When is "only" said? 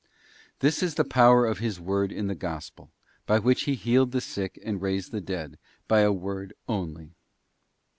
6.67-7.13